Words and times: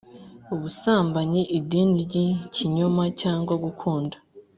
ubusambanyi 0.53 1.41
idini 1.57 1.93
ry 2.03 2.15
ikinyoma 2.33 3.03
cyangwa 3.21 3.53
gukunda 3.63 4.15